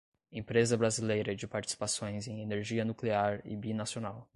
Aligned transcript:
Empresa 0.31 0.75
Brasileira 0.75 1.35
de 1.35 1.47
Participações 1.47 2.27
em 2.27 2.41
Energia 2.41 2.83
Nuclear 2.83 3.39
e 3.45 3.55
Binacional 3.55 4.27